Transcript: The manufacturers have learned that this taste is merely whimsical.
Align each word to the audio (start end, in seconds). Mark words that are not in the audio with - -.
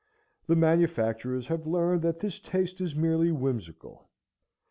The 0.47 0.55
manufacturers 0.55 1.45
have 1.45 1.67
learned 1.67 2.01
that 2.01 2.21
this 2.21 2.39
taste 2.39 2.81
is 2.81 2.95
merely 2.95 3.31
whimsical. 3.31 4.09